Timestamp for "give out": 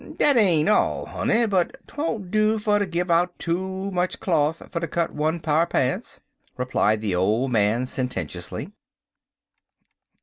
2.87-3.37